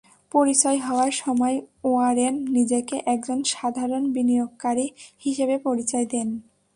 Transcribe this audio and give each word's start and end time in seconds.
পরিচয় 0.31 0.79
হওয়ার 0.79 1.11
সময় 1.21 1.55
ওয়ারেন 1.83 2.33
নিজেকে 2.49 2.95
একজন 3.05 3.39
সাধারণ 3.53 4.03
বিনিয়োগকারী 4.11 4.87
হিসেবে 5.21 5.55
পরিচয় 5.57 6.05
দেন। 6.05 6.27